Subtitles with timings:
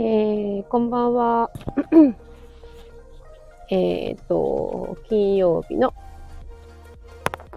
[0.00, 1.50] えー、こんばんは。
[3.68, 5.92] えっと、金曜日の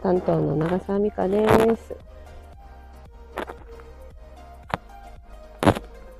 [0.02, 1.96] 担当の長澤美香です。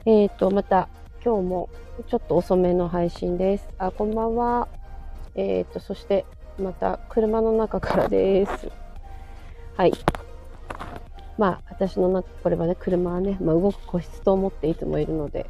[0.06, 0.90] えっ、ー、と、また
[1.26, 1.70] 今日も
[2.06, 3.68] ちょっと遅めの配信です。
[3.80, 4.68] あ、こんばんは。
[5.34, 6.28] えっ、ー、と、そして
[6.60, 8.70] また車の中からです。
[9.76, 9.94] はい。
[11.40, 15.50] まあ、私の中、これはね、車はね、まあ、動く個室と思っていつもいるので、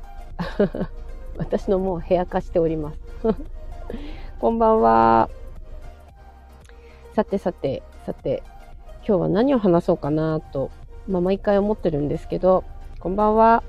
[1.37, 2.99] 私のもう部屋化しております。
[4.39, 5.29] こんばんは。
[7.13, 8.43] さてさて、さて、
[9.07, 10.71] 今日は何を話そうかなと、
[11.07, 12.63] まあ、毎回思ってるんですけど、
[12.99, 13.63] こんばんは。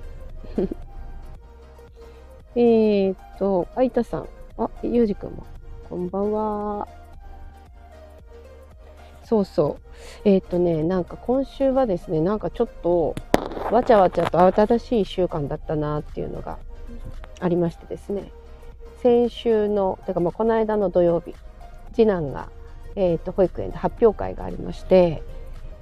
[2.54, 4.28] えっと、あいたさん。
[4.58, 5.44] あ、ゆうじくんも。
[5.88, 6.86] こんばんは。
[9.24, 9.78] そうそ
[10.24, 10.28] う。
[10.28, 13.14] えっ、とね、なんか今週はですね、なんかちょっと、
[13.72, 16.58] わちゃわちゃと慌ただしい1週間だったなっていうのが
[17.40, 18.30] ありましてですね。
[19.02, 21.34] 先週の、てかまあこの間の土曜日、
[21.92, 22.50] 次男が、
[22.94, 25.22] えっ、と、保育園で発表会がありまして、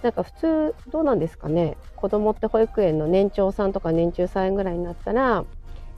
[0.03, 5.45] なんか普通どうなんですかね子供って保育園の年長さんとか年中さんぐらいになったら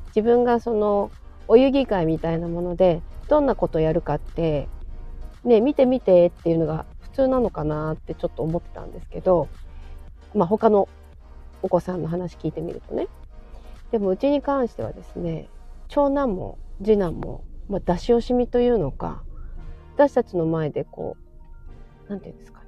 [0.09, 1.11] 自分がその
[1.49, 4.69] お遊戯会みたいなものでどんなことやるかって
[5.45, 9.49] ね見て見てっていうのが普通なのかなってちょっと思ってたんですけど、
[10.35, 10.89] まあ、他の
[11.63, 13.09] お子さんの話聞いてみるとね。
[13.91, 15.49] でもうちに関してはですね
[15.89, 19.23] 長男も次男も、まあ、出し惜しみというのか
[19.95, 21.17] 私たちの前でこ
[22.07, 22.67] う何て言うんですかね。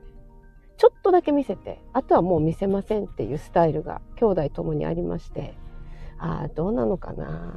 [0.77, 5.55] ちょっとだけ見せてあとはもう見せませんっていうスタイルが兄弟ともにありまして
[6.19, 7.55] ああどうなのかな。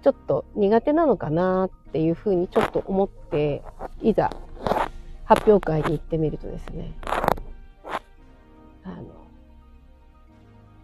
[0.00, 3.62] ちょっと苦手なのかなっていうふうにちょっと思って
[4.00, 4.30] いざ
[5.24, 6.94] 発表会に行ってみるとですね、
[8.88, 9.02] あ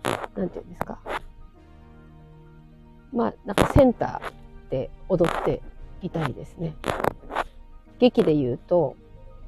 [0.08, 0.98] の、なんていうんですか。
[3.12, 5.62] まあ、なんかセンターで踊って
[6.02, 6.74] いたりですね。
[7.98, 8.96] 劇で言うと、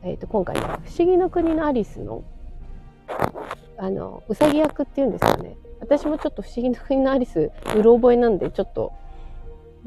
[0.03, 2.23] えっ、ー、と、今回、不思議の国のアリスの、
[3.77, 5.57] あの、うさぎ役っていうんですかね。
[5.81, 8.93] 私もちょっと不思議の国のアリス、うろ覚えなんで、ちょっと、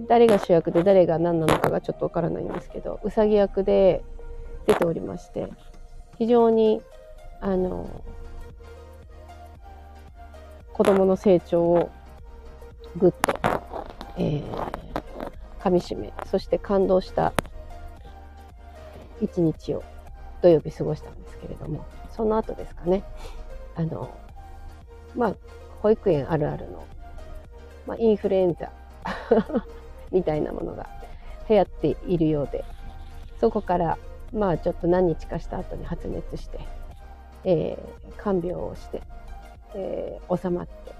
[0.07, 4.03] 誰が主役で誰が何なのかがちょっとわからないんですけど、うさぎ役で、
[4.69, 5.47] 出ておりまして
[6.19, 6.81] 非常に
[7.41, 7.89] あの
[10.79, 11.91] 子供の成長を
[12.95, 13.37] ぐっと、
[14.17, 17.33] えー、かみしめそして感動した
[19.19, 19.83] 一日を
[20.41, 21.85] 土曜日過ごしたんですけれども
[22.15, 23.03] その後ですかね。
[23.75, 24.17] あの
[25.17, 25.35] まあ
[25.81, 26.87] 保育園あるあるの、
[27.85, 28.71] まあ、インフルエンザ
[30.13, 30.87] みたいなものが
[31.49, 32.63] 流行っているようで
[33.41, 33.97] そこから
[34.31, 36.57] まあちょっと何日かした後に発熱して、
[37.43, 39.01] えー、看病をして、
[39.75, 40.93] えー、収まって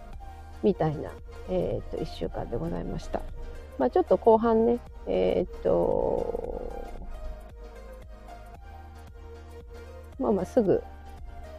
[0.64, 1.12] みたいな、
[1.50, 3.22] えー、と1週間でございました。
[3.78, 6.72] まあ、ちょっと後半ね、えっ、と、
[10.20, 10.84] まあまあすぐ、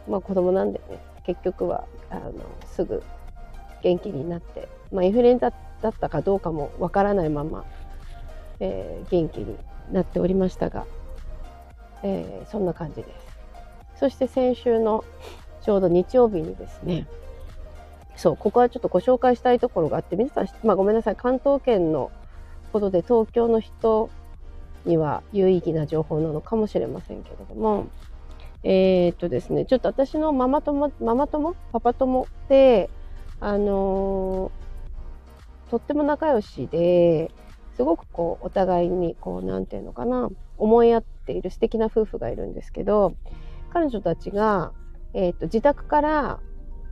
[0.07, 2.33] まあ子供なんでね、結局は、あの、
[2.67, 3.01] すぐ
[3.81, 5.51] 元気になって、まあインフルエンザ
[5.81, 7.65] だったかどうかもわからないまま、
[8.59, 9.57] えー、元気に
[9.91, 10.85] なっておりましたが、
[12.03, 13.31] えー、そんな感じです。
[13.99, 15.03] そして先週の
[15.61, 17.07] ちょうど日曜日にですね、
[18.15, 22.11] そう、ここはちょっとご紹介したいところがあって、皆さん、まあ、ごめんなさい、関東圏の
[22.73, 24.09] ことで東京の人
[24.85, 27.87] には有意義な情報なのかもしれませんけれども、
[28.63, 31.55] えー、っとですね、ちょっと私のママ友、ママ友？
[31.71, 32.89] パパ友で、
[33.39, 37.31] あのー、とっても仲良しで、
[37.75, 43.15] すごくこう、お互いに、こう、なんていうのかな、思いやっている素敵な夫婦がいるんですけど
[43.71, 44.73] 彼女たちが、
[45.13, 46.39] えーと、自宅から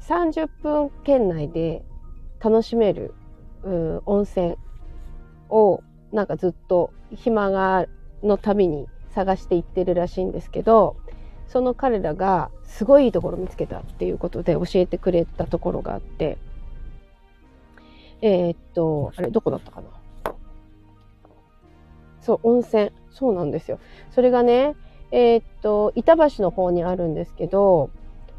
[0.02, 1.84] 30分圏内で
[2.40, 3.13] 楽しめる
[4.06, 4.56] 温泉
[5.50, 7.85] をなんかずっと暇が
[8.23, 10.97] のたびに探していってるらしいんですけど
[11.47, 16.38] その彼らがすごいいいところ見つけたっていうことで教えてくれたところがあって
[18.22, 19.88] えー、っとあれどこだったかな？
[22.22, 22.91] そう、温泉。
[23.11, 23.79] そうなんですよ。
[24.11, 24.76] それがね、
[25.11, 27.90] えー、っと、板橋の方にあるんですけど、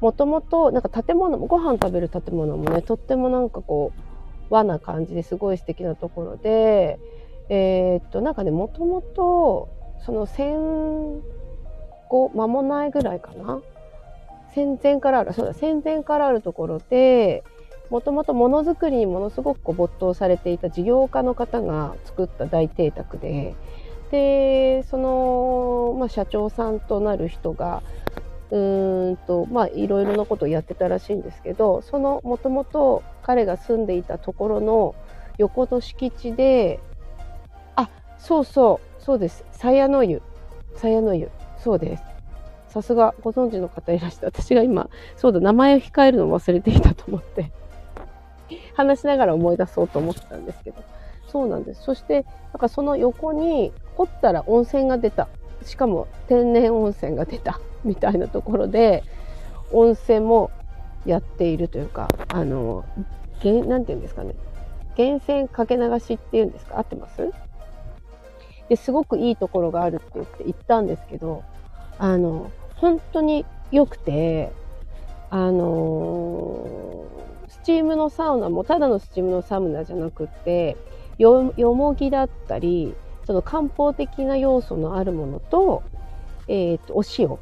[0.01, 4.01] もともと、なんか建物も、ご飯食べる建物もね、とってもなんかこう、
[4.53, 6.99] 和な感じですごい素敵なところで、
[7.49, 9.69] えー、っと、なんかね、もともと、
[10.05, 11.21] その戦
[12.09, 13.61] 後間もないぐらいかな？
[14.55, 17.45] 戦前からある、そうだ、戦前からあるところで、
[17.91, 23.57] もともとものづくりにものすごく没頭されていた事業家の方が作った大邸宅で
[24.13, 27.83] でその、まあ、社長さんとなる人が
[28.51, 34.95] うーんとまあいろいろなことをやってたらしいんですけどそのもともと彼が住んでいたところの
[35.39, 36.81] 横の敷地で
[37.77, 37.89] あ
[38.19, 39.45] そうそうそうです。
[39.53, 40.23] 鞘の湯
[40.77, 42.03] 鞘の湯そうです。
[42.69, 47.51] さすがご存知の方いらして私が今そうだ名前を控えるのを忘れていたと思って
[48.75, 50.83] 話しながら思い出そうと思ってたんですけど。
[51.31, 51.83] そうなんです。
[51.85, 55.29] そしてなんかその横に掘ったら温泉が出た。
[55.65, 59.05] しかも天然温泉が出た みたいなところで
[59.73, 60.51] 温泉も
[61.07, 62.85] やっているというかあの
[63.67, 64.35] なんていうんですかね。
[64.99, 66.79] 源泉かけ流しっていうんですか？
[66.79, 67.31] 合ってます？
[68.69, 71.43] ですごくいいところがあるって言って行ったんですけど
[71.99, 74.53] あの本当に良くて
[75.31, 80.77] あのー、スチームのサウナもただのスチームのサウナじゃなくって
[81.19, 82.95] よもぎだったり
[83.31, 85.85] その漢方的な要素のあるものと,、
[86.49, 87.39] えーと、お塩。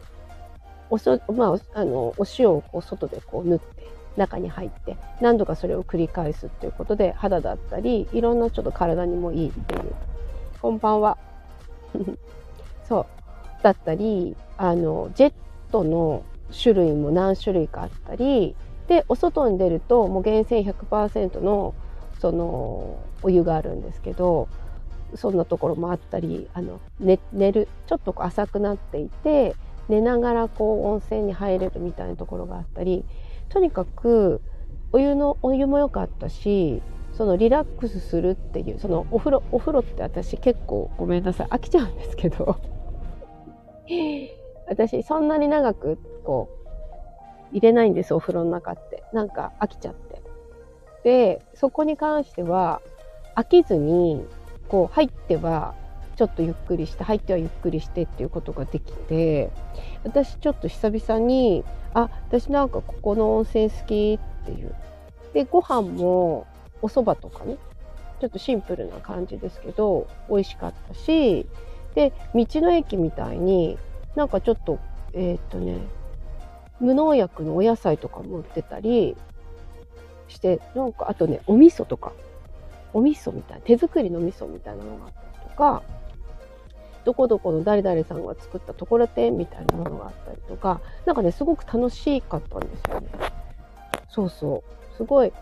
[0.90, 3.88] おそ、まあ、あのお塩をこう外でこう塗って
[4.18, 9.94] 中に入って何度かそれを繰り返すっていうことで肌だったりいろんなちょっと体にもいいっていう
[10.60, 11.16] こんばんは
[12.84, 13.06] そう
[13.62, 15.32] だったりあのジェッ
[15.72, 18.54] トの種類も何種類かあったり
[18.88, 21.72] でお外に出るともう源泉100%の
[22.18, 24.48] そのお湯があるんですけど
[25.14, 27.18] そんなところもあったりあの、寝
[27.52, 29.54] るちょっと浅くなっていて
[29.88, 33.04] 寝ながらこう温泉に入れるみたいなところがあったり
[33.48, 34.42] とにかく
[34.92, 36.82] お湯のお湯も良かったし
[37.12, 42.56] そのリラックスするっていうそのお風呂お風呂って私結構ごめんなさい飽きちゃうんですけど
[44.68, 46.58] 私そんなに長くこう
[47.52, 49.02] 入れないんですお風呂の中って。
[49.12, 50.22] なんか飽きちゃって。
[51.04, 52.82] でそこに関しては
[53.36, 54.26] 飽きずに
[54.68, 55.74] こう入っては
[56.16, 59.50] ちょっとゆっくりして入ってはゆっくりしてっていうことができて
[60.04, 64.74] 私ちょっと久々にあ私なんかここの温泉好きっていう。
[65.32, 66.46] でご飯も
[66.82, 67.56] お蕎麦とかね
[68.20, 71.46] ちょっとシンプルな感じですけど美味しかったし
[71.94, 73.78] で道の駅みたいに
[74.16, 74.78] なんかちょっと
[75.12, 75.78] えー、っとね
[76.80, 79.16] 無農薬のお野菜とかも売ってたり
[80.28, 82.12] してなんかあとねお味噌とか。
[82.92, 85.82] お味噌みたいな手作りの味噌みたいなのがあったりとか
[87.04, 93.08] どこどこの誰々さんが作ったところてんみたいなものがあったりとかなんかねすごく楽しかったんですよね。
[94.10, 94.62] そうそ
[94.92, 94.96] う。
[94.96, 95.32] すごい。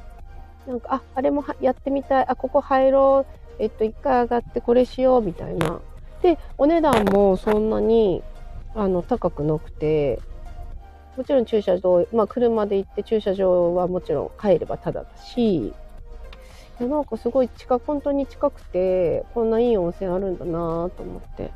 [0.66, 2.26] なんかああれもやってみたい。
[2.28, 3.52] あここ入ろう。
[3.58, 5.80] えっと一回上がってこれしようみたいな。
[6.22, 8.22] でお値段もそんなに
[8.74, 10.20] あの高くなくて
[11.16, 15.72] もちろん駐車場、まあ、車で行って駐車場はもちろん帰ればタダだし
[16.84, 21.50] なんかすごい近本当に近くてこんないい温泉あるんだなと思って。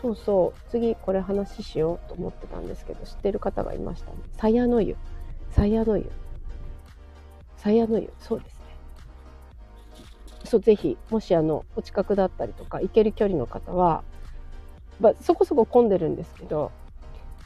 [0.00, 0.70] そうそう。
[0.70, 4.16] 次これ話しようと思ってたんですけど知ってる方がいましたね。
[4.38, 4.96] 鞘の湯
[5.50, 6.10] 鞘の湯
[7.58, 8.64] 鞘の湯そうですね。
[10.44, 14.02] そうぜひもしあのお近くだったりとか行ける距離の方は、
[14.98, 16.72] まあ、そこそこ混んでるんですけど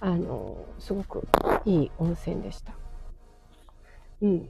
[0.01, 1.27] あのすごく
[1.67, 2.73] いい温泉でした。
[4.23, 4.49] うん。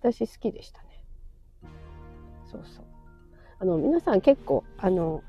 [0.00, 0.85] 私好きでした
[2.56, 2.84] そうそう。
[3.58, 5.22] あの、皆さん結構、あの、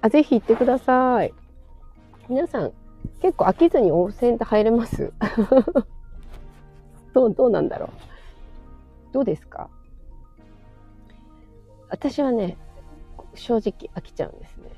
[0.00, 1.34] あ、ぜひ行ってください。
[2.28, 2.72] 皆さん、
[3.20, 5.12] 結構飽きずに温泉って入れます？
[7.14, 7.90] どう、どうなんだろう？
[9.12, 9.70] どうですか？
[11.90, 12.56] 私はね、
[13.34, 14.70] 正直飽きちゃうんですね。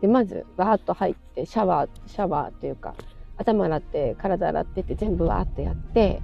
[0.00, 2.94] で、まず、わーっと入って、シャワー、シャワーっていうか、
[3.36, 6.22] 頭洗って、体洗ってって全部わーっとやって、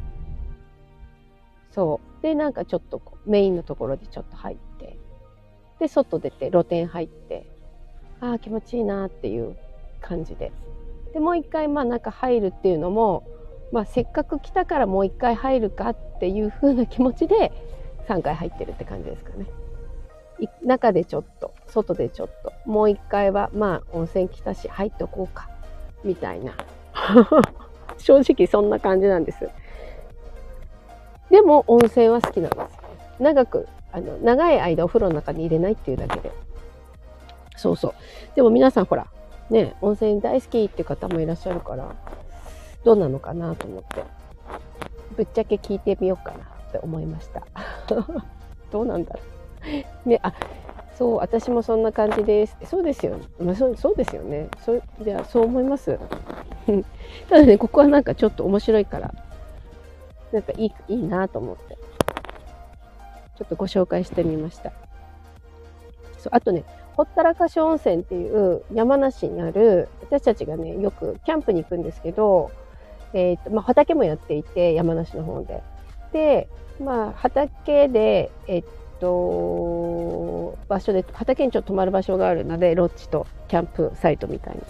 [1.71, 4.99] そうでなんかちょっとメインのところでちょっと入って
[5.79, 7.47] で外出て露店入って
[8.21, 9.57] ああ気持ちいいなっていう
[10.01, 10.51] 感じで
[11.13, 13.23] でもう一回まあ中入るっていうのも、
[13.71, 17.53] まあ、せっかく来たからもう一回入るかっていう風な気持ちで
[18.09, 19.47] 3回入ってるって感じですかね。
[20.65, 25.49] 中でちょっと外でちょっともう一回はまあ温泉来たし入っとこうか
[26.03, 26.55] みたいな
[27.99, 29.49] 正直そんな感じなんです。
[31.31, 32.69] でも温泉は好きなんですよ。
[33.19, 36.31] 長く、あの、長い間お風呂の中に入れないっていうだけで。
[37.57, 37.95] そうそう。
[38.35, 39.07] でも皆さんほら、
[39.51, 41.95] ね、温泉大好きって方もいらっしゃるから、
[42.85, 44.05] どうなのかなと思って、
[45.17, 47.47] ぶっちゃけ聞いてみようかなって思いました。
[48.71, 49.21] どうなんだろ
[50.05, 50.09] う。
[50.09, 50.33] ね、あ、
[50.97, 52.57] そう、私もそんな感じです。
[52.65, 53.17] そうですよ。
[53.39, 54.49] まあ、そうそうですよね。
[54.65, 55.99] そう、じゃあ、そう思います。
[57.29, 59.15] ただね、ここはなんかちょっと面白いから、
[60.33, 61.77] なんかいいいいなと思って、
[63.37, 64.73] ちょっとご紹介してみました。
[66.19, 66.65] そうあとね、
[66.97, 72.51] ほったらかし温泉っていう山梨にある、私たちがね、よくキャンプに行くんですけど、
[73.13, 75.63] えっ、ー、と、まあ、畑もやっていて、山梨の方で。
[76.13, 76.49] で、
[76.83, 78.65] まあ、畑で、えっ、
[78.99, 84.63] と、場所で、畑にちょっと泊まる場所があるので、ロッジとキャンプサイトみたいに。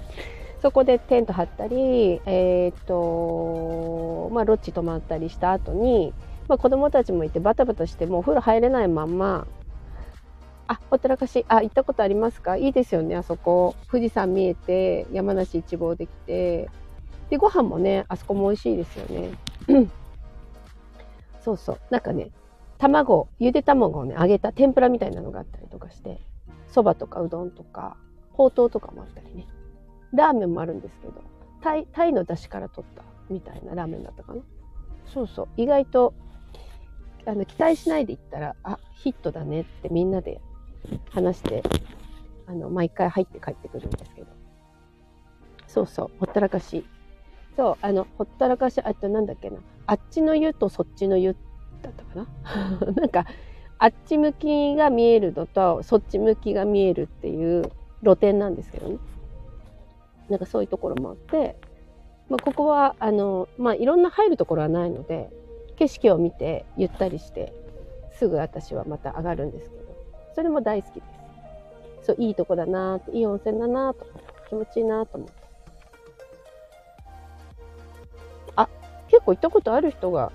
[0.62, 6.12] そこでテント張ったり、えっ、と、まあ、ロッジ泊まったりした後に、
[6.48, 9.46] まあ、子供たちもいてバタバタしてもうお風呂入れないまんま
[10.68, 12.56] あ、ほったらかし、あ、行ったことありますか？
[12.56, 13.76] いいですよね、あそこ。
[13.90, 16.68] 富士山見えて、山梨一望できて。
[17.30, 19.30] で、ご飯もね、あそこも美味しいですよね。
[21.40, 21.78] そうそう。
[21.90, 22.30] なんかね、
[22.78, 26.18] 卵、ゆで卵をね、揚げた天ぷらみたいなのがあったりとかして、
[26.68, 27.96] そばとかうどんとか、
[28.32, 29.46] ほうとうとかもあったりね。
[30.12, 31.14] ラーメンもあるんですけど、
[31.62, 34.42] タイ、タイの出汁から取ったみたいなラーメンだったかな。
[35.06, 35.48] そうそう。
[35.56, 36.14] 意外と、
[37.26, 40.40] あの、期待しないで行ったら、あ、ヒットだねってみんなで
[41.10, 41.62] 話して、
[42.46, 44.26] あの、毎回入って帰ってくるんですけど。
[45.66, 46.84] そうそう、ほったらかし。
[47.56, 49.58] そう、あの、ほったらかし、あとなんだっけな。
[49.86, 51.36] あっちの湯とそっちの湯
[51.82, 52.26] だったかな。
[52.94, 53.26] なんか、
[53.78, 57.70] あっち向きが見えるのと、そっち向きが見えるっていう
[58.02, 58.98] 露店なんですけどね。
[60.28, 61.56] なんかそういうところもあって、
[62.28, 65.30] まあ、ここは、あの、まあ、いろんな入るところはないので、
[65.76, 67.52] 景色を見て、ゆったりして、
[68.10, 69.82] すぐ私はまた上がるんですけど。
[70.34, 71.00] それも大好きで
[72.02, 72.06] す。
[72.06, 74.06] そう、いいとこだなって、いい温泉だなと、
[74.48, 75.34] 気持ちいいなと思って。
[78.56, 78.68] あ、
[79.08, 80.32] 結構行ったことある人が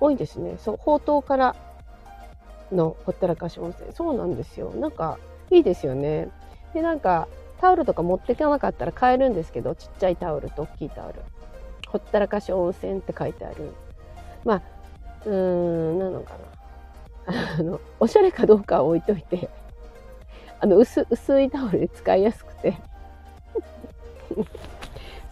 [0.00, 0.56] 多いですね。
[0.58, 1.56] そう、宝刀から
[2.70, 3.92] のほったらかし温泉。
[3.92, 4.70] そうなんですよ。
[4.70, 5.18] なんか、
[5.50, 6.28] いいですよね。
[6.74, 7.28] で、なんか、
[7.60, 11.22] タオルとか持っていかなかったら買えるんですけど、ちっちゃいタオルと大きいタオル。
[11.88, 13.72] ほったらかし温泉って書いてある。
[14.44, 14.62] まあ、
[15.24, 16.34] うーん、なのか
[17.26, 17.56] な。
[17.58, 19.48] あの、おしゃれかどうかは置いといて、
[20.60, 22.74] あの、薄、薄いタオルで使いやすくて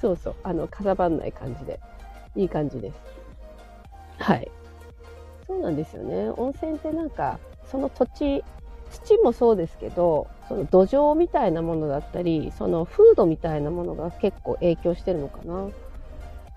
[0.00, 1.80] そうそう、あの、かさばんない感じで、
[2.34, 2.96] いい感じです。
[4.18, 4.50] はい。
[5.46, 6.30] そうなんですよね。
[6.30, 7.38] 温泉ってなんか、
[7.70, 8.44] その土地、
[8.90, 15.68] 土もそうですけど、その土壌みたいなものだったり、その風土みたいなものが結構影響してるのかな。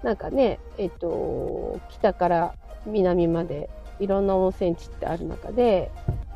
[0.04, 2.54] なんかね、えっと、北から
[2.86, 3.70] 南まで
[4.00, 5.92] いろんな温泉地ってある中で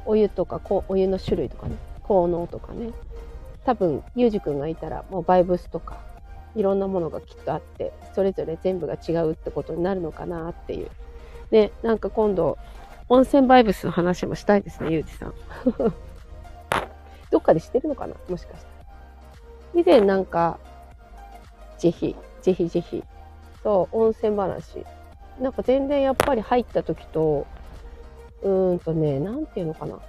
[0.05, 2.91] お湯とかお湯の種類とかね効能とかね
[3.63, 6.00] 多分ゆうじくんがいたらもうバイブスとか
[6.55, 10.89] いろんなものがきっとあってそれぞれ全部が違うってことになるのかなっていう
[11.51, 12.57] でなんか今度
[13.11, 15.33] 温泉バイブスの話もしたいですねゆうじさん。
[17.29, 18.15] どっかで知ってるのかな？
[18.29, 20.59] もしかしたら以前なんか
[21.77, 23.03] ぜひぜひぜひ
[23.63, 24.85] そう温泉話。
[25.41, 27.47] なんか全然やっぱり入った時と、
[28.43, 29.99] うーんとね、なんていうのかな？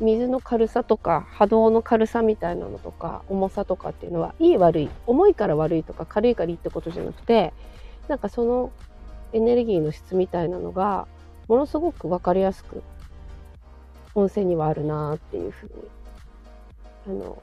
[0.00, 7.52] 水の軽さとか波動の軽さみたいなのとか重さとかっていうのはいい悪い重いから悪いとか軽いからいいってことじゃなくて
[8.08, 8.72] なんかその
[9.32, 11.06] エネルギーの質みたいなのが
[11.48, 12.82] ものすごく分かりやすく
[14.14, 15.72] 温泉にはあるなっていうふうに
[17.20, 17.42] あの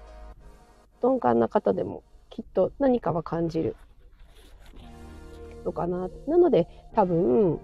[1.01, 3.75] 鈍感な方でもきっと何かは感じる
[5.63, 6.09] のかな。
[6.27, 7.59] なので多分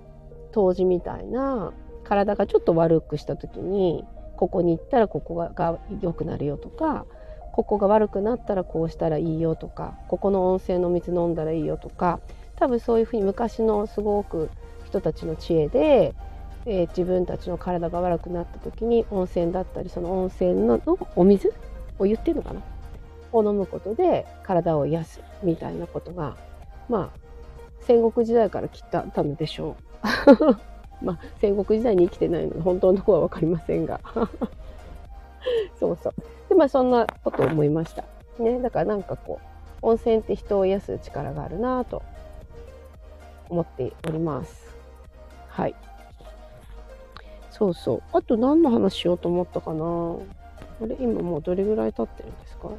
[0.52, 4.04] 当時みたいな体がちょっと悪くした時に
[4.36, 7.06] ここに行ったらここが良くなるよとか
[7.54, 12.20] ここが悪くなったらこうしたらいいよとかここの温泉の水飲んだらいいよとか
[12.56, 14.50] 多分そういうふうに昔のすごく
[14.86, 16.14] 人たちの知恵で、
[16.66, 20.82] えー、自分たちの体が悪くなった時に温泉だったりその温泉の
[21.16, 21.54] お水
[21.98, 22.62] を言ってるのかな？
[23.34, 26.36] を飲むことで体を癒すみたいなことが
[26.90, 27.22] まあ
[27.82, 30.58] 戦国時代から来たたのでしょう。
[31.04, 34.00] まあ、戦国時代に生きてないので、本当のころは分かりませんが。
[35.80, 36.14] そうそう。
[36.48, 38.04] で、まあ、そんなことを思いました。
[38.38, 39.40] ね、だからなんかこ
[39.82, 42.04] う、温泉って人を癒す力があるなと
[43.50, 44.76] 思っております。
[45.48, 45.76] はい。
[47.62, 48.02] そうそう。
[48.12, 50.16] あと何の話しようと思ったかな
[50.82, 52.70] あれ今もうどれぐらい経ってるんですか？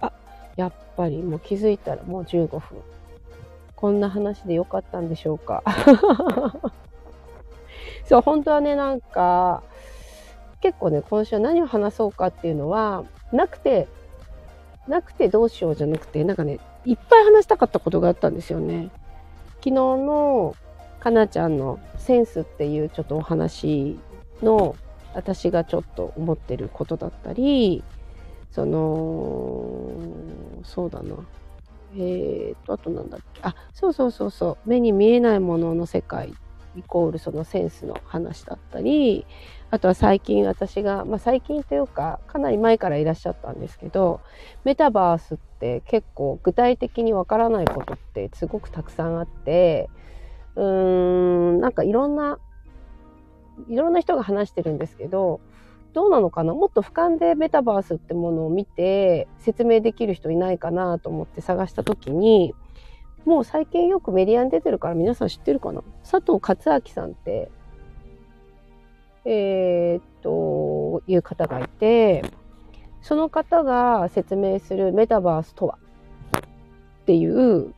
[0.00, 0.12] あ、
[0.56, 2.60] やっぱりもう気づいたらもう15分。
[3.76, 5.62] こんな話でよかったんでしょうか？
[8.04, 9.62] そう、本当はね、なんか、
[10.60, 13.86] 結構ね、今週は何を話そうかっていうのは、なくて、
[14.88, 18.90] なくてどうしようじゃなくて、なんかね、いっぱい話したかったことがあったんですよね。
[19.58, 20.56] 昨日の
[21.02, 23.98] かなちゃんのセンスっていうちょっとお話
[24.40, 24.76] の
[25.14, 27.82] 私がちょっと思ってることだったり、
[28.52, 29.90] その、
[30.62, 31.16] そうだな。
[31.96, 33.40] えーと、あとなんだっけ？
[33.42, 34.68] あ、そうそうそうそう。
[34.68, 36.32] 目に見えないものの世界
[36.76, 39.26] イコールそのセンスの話だったり、
[39.70, 44.20] あとは最近私が、まあ、最近というかかなり前からいらっしゃったんですけど
[44.64, 49.90] メタバースって結構具体的にわからないことってすごくたくさんあって
[50.56, 52.38] うーんなんかいろんな
[53.68, 55.40] いろんな人が話してるんですけど
[55.92, 56.54] どうなのかな？
[56.54, 62.54] もっと俯瞰でメタバースってものを見て説明できる人いないかなと思って探した時に
[63.24, 65.82] もう最近よくメディアに出てるから皆さん知ってるかな？
[66.02, 67.50] 佐藤勝明さんって
[69.24, 72.24] えー、っと、いう方がいて、
[73.02, 75.78] その方が説明するメタバースとは？
[77.02, 77.72] っていう、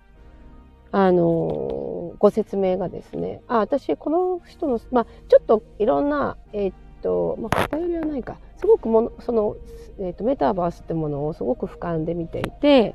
[0.90, 9.56] あのご説明がですね、あ、私、この人の、まあ、ちょっといろんな、えー、っと、まあ、偏りはないか、すごくもの、その、
[9.98, 12.94] えー、っと、メタバースってものをすごく俯瞰で見ていて、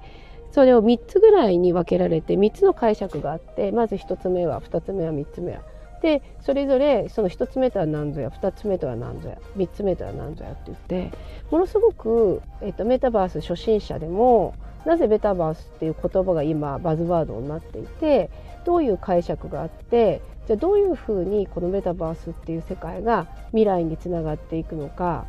[0.49, 5.61] それを3つぐらいに分けられて、3つの解釈があって、まず1つ目は、2つ目は、3つ目は。
[6.01, 11.11] でそれぞれその1つ目とは何ぞや2つ目とは何ぞや3つ目とは何ぞやって言って
[11.51, 14.55] ものすごく、えーと、メタバース初心者でも
[14.85, 18.29] なぜメタバースっていう言葉が今バズワードになっていて
[18.65, 25.25] どういう解釈があってじゃあどういうふうにこのメタバースっていう世界が未来につながっていくのか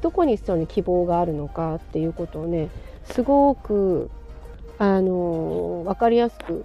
[0.00, 2.68] どこにその希望があるのかっていうことをね
[3.04, 4.10] すごく
[4.78, 6.64] あのー、分かりやすく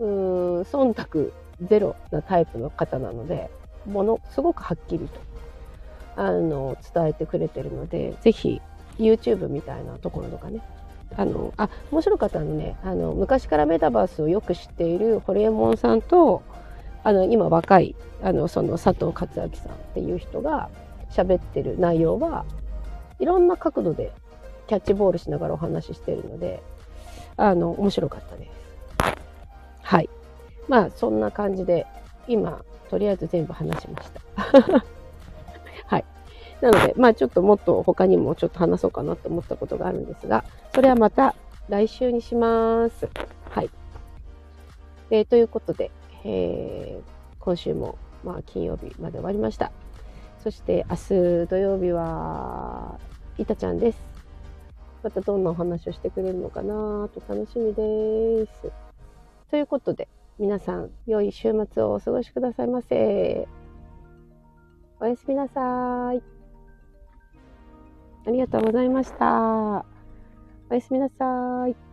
[0.00, 3.50] うーん忖度ゼロなタイプの方なので
[3.86, 5.20] ものすごくはっきりと
[6.16, 8.60] あの伝えてくれてるので是非
[8.98, 10.60] YouTube みたいなところとかね
[11.16, 16.42] あのあ面白かったのねあの昔からメタバースをよく知っているホリエモンさんと
[17.04, 20.68] あの今若いあのその佐藤勝明さんっていう人が
[21.10, 22.44] 喋ってる内容は
[23.18, 24.12] いろんな角度で
[24.66, 26.62] キャッチボールしながらお話ししてるので
[27.36, 28.50] あの面白かったです。
[29.82, 30.10] はい
[30.68, 31.86] まあそんな感じで
[32.26, 34.20] 今とりあえず全部話しました。
[36.60, 40.44] なのでまあちょっともっと他にもちょっと話そうかなと思ったことがあるんですが
[40.74, 41.34] それはまた
[41.68, 43.08] 来週にします。
[43.50, 43.70] はい。
[45.10, 45.90] えー、ということで、
[46.24, 49.72] えー、今週もまあ金曜日まで終わりました。
[50.46, 51.08] そして明日
[51.48, 53.00] 土曜日は、
[53.36, 53.98] いたちゃんです。
[55.02, 58.70] またどんなお話をしてくれるのかなと楽しみです。
[59.50, 60.06] ということで、
[60.38, 63.48] 皆さん、良い週末をお過ごしくださいませ。
[65.00, 66.35] おやすみなさい。
[68.26, 69.86] ありがとうございました。
[70.68, 71.85] おやすみなさい。